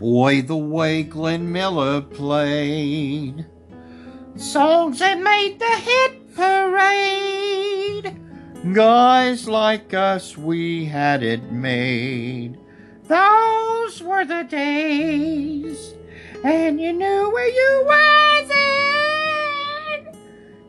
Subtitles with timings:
[0.00, 3.44] Boy, the way Glenn Miller played
[4.34, 8.18] songs that made the hit parade.
[8.72, 12.58] Guys like us, we had it made.
[13.08, 15.92] Those were the days,
[16.42, 18.50] and you knew where you was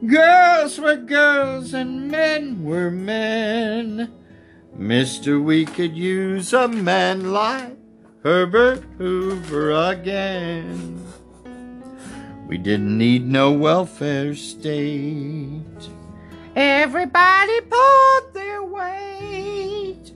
[0.01, 0.09] in.
[0.09, 4.11] Girls were girls, and men were men.
[4.75, 7.77] Mister, we could use a man like
[8.23, 11.03] Herbert Hoover again.
[12.47, 15.89] We didn't need no welfare state.
[16.55, 20.11] Everybody pulled their weight.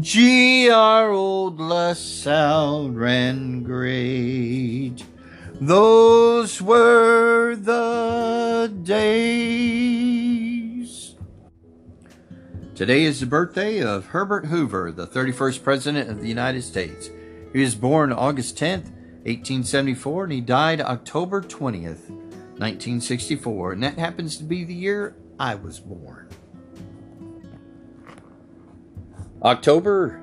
[0.00, 5.04] Gee, our old LaSalle ran great.
[5.60, 10.06] Those were the days.
[12.74, 17.10] Today is the birthday of Herbert Hoover, the 31st President of the United States.
[17.56, 18.90] He was born August 10th,
[19.24, 22.10] 1874, and he died October 20th,
[22.58, 23.72] 1964.
[23.72, 26.28] And that happens to be the year I was born.
[29.42, 30.18] October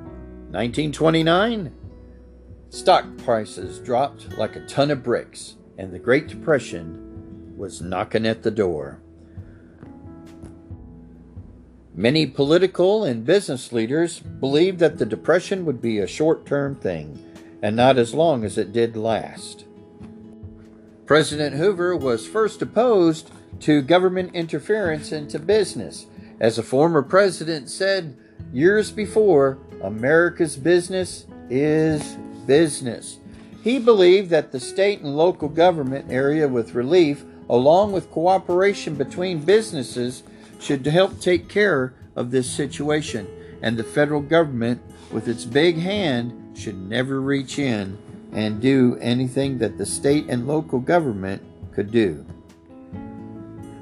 [0.52, 1.74] 1929,
[2.70, 8.44] stock prices dropped like a ton of bricks, and the Great Depression was knocking at
[8.44, 9.02] the door.
[11.96, 17.24] Many political and business leaders believed that the Depression would be a short term thing
[17.62, 19.66] and not as long as it did last.
[21.06, 26.08] President Hoover was first opposed to government interference into business.
[26.40, 28.18] As a former president said
[28.52, 33.20] years before, America's business is business.
[33.64, 39.40] He believed that the state and local government area with relief, along with cooperation between
[39.40, 40.24] businesses,
[40.64, 43.28] should help take care of this situation,
[43.62, 44.82] and the federal government,
[45.12, 47.98] with its big hand, should never reach in
[48.32, 51.42] and do anything that the state and local government
[51.74, 52.26] could do.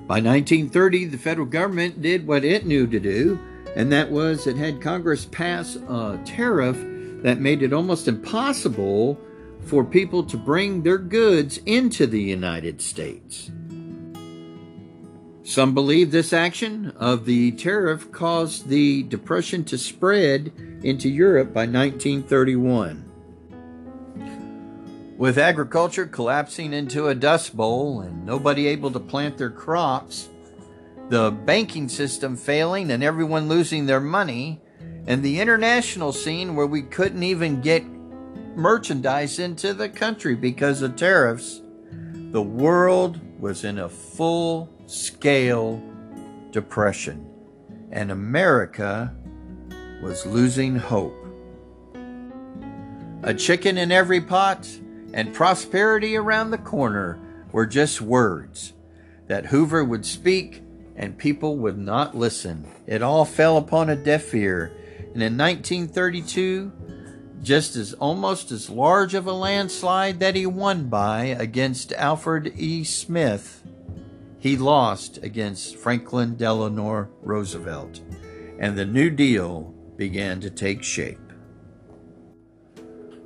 [0.08, 3.40] By 1930, the federal government did what it knew to do,
[3.76, 6.78] and that was it had Congress pass a tariff
[7.24, 9.18] that made it almost impossible
[9.66, 13.52] for people to bring their goods into the United States.
[15.44, 20.52] Some believe this action of the tariff caused the Depression to spread
[20.84, 23.06] into Europe by 1931.
[25.18, 30.30] With agriculture collapsing into a dust bowl and nobody able to plant their crops,
[31.10, 34.62] the banking system failing and everyone losing their money,
[35.08, 37.84] and the international scene where we couldn't even get
[38.56, 41.62] merchandise into the country because of tariffs,
[42.32, 45.84] the world was in a full scale
[46.52, 47.28] depression,
[47.92, 49.14] and America
[50.02, 51.18] was losing hope.
[53.24, 54.70] A chicken in every pot
[55.14, 57.20] and prosperity around the corner
[57.52, 58.74] were just words
[59.28, 60.62] that Hoover would speak
[60.96, 62.68] and people would not listen.
[62.86, 64.72] It all fell upon a deaf ear.
[65.14, 66.72] And in 1932,
[67.42, 72.84] just as almost as large of a landslide that he won by against Alfred E.
[72.84, 73.64] Smith,
[74.38, 78.02] he lost against Franklin Delano Roosevelt,
[78.60, 81.20] and the New Deal began to take shape.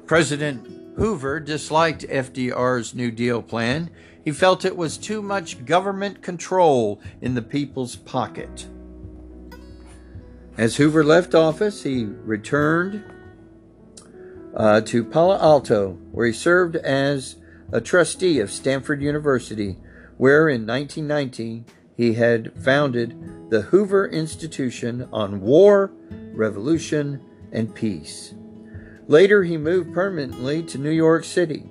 [0.05, 3.89] President Hoover disliked FDR's New Deal plan.
[4.23, 8.67] He felt it was too much government control in the people's pocket.
[10.57, 13.03] As Hoover left office, he returned
[14.55, 17.35] uh, to Palo Alto, where he served as
[17.71, 19.77] a trustee of Stanford University
[20.17, 25.91] where in 1919 he had founded the Hoover Institution on War,
[26.33, 27.21] Revolution,
[27.51, 28.33] and Peace.
[29.07, 31.69] Later, he moved permanently to New York City.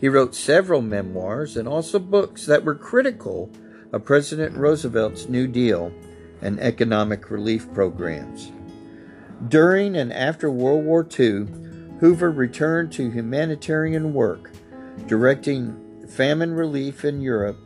[0.00, 3.50] He wrote several memoirs and also books that were critical
[3.92, 5.92] of President Roosevelt's New Deal
[6.40, 8.52] and economic relief programs.
[9.48, 11.46] During and after World War II,
[12.00, 14.50] Hoover returned to humanitarian work,
[15.06, 17.58] directing famine relief in Europe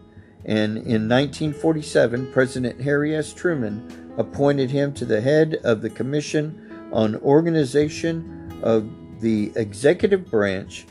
[0.45, 3.33] and in 1947, President Harry S.
[3.33, 8.91] Truman appointed him to the head of the Commission on Organization of
[9.21, 10.85] the Executive Branch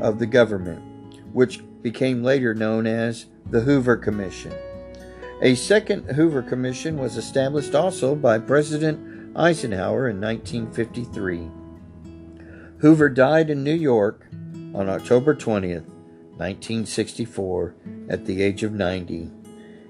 [0.00, 0.82] of the Government,
[1.32, 4.52] which became later known as the Hoover Commission.
[5.40, 11.48] A second Hoover Commission was established also by President Eisenhower in 1953.
[12.78, 14.26] Hoover died in New York
[14.74, 15.88] on October 20th,
[16.36, 17.74] 1964,
[18.10, 19.30] at the age of 90.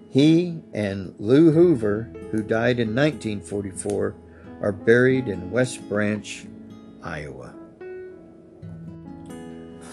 [0.09, 4.15] He and Lou Hoover, who died in 1944,
[4.63, 6.47] are buried in West Branch,
[7.03, 7.55] Iowa.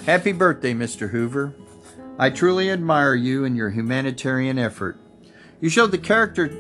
[0.06, 1.10] Happy birthday, Mr.
[1.10, 1.56] Hoover.
[2.19, 5.00] I truly admire you and your humanitarian effort.
[5.60, 6.56] You showed the character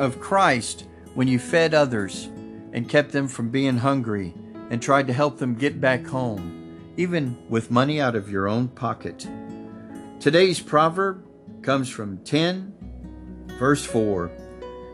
[0.00, 2.28] of Christ when you fed others
[2.72, 4.34] and kept them from being hungry
[4.70, 8.68] and tried to help them get back home, even with money out of your own
[8.68, 9.28] pocket.
[10.20, 11.26] Today's proverb
[11.62, 14.26] comes from 10, verse 4.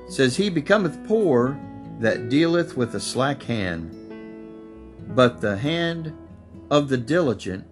[0.07, 1.61] It says, He becometh poor
[2.01, 3.93] that dealeth with a slack hand,
[5.15, 6.17] but the hand
[6.71, 7.67] of the diligent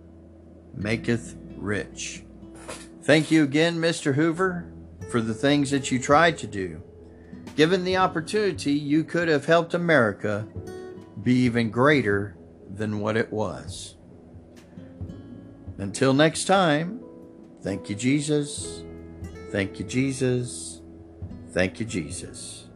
[0.74, 2.22] maketh rich.
[3.02, 4.14] Thank you again, Mr.
[4.14, 4.70] Hoover,
[5.10, 6.82] for the things that you tried to do.
[7.56, 10.46] Given the opportunity, you could have helped America
[11.24, 12.36] be even greater
[12.72, 13.96] than what it was.
[15.78, 17.00] Until next time,
[17.62, 18.84] thank you, Jesus.
[19.50, 20.82] Thank you, Jesus.
[21.50, 22.68] Thank you, Jesus.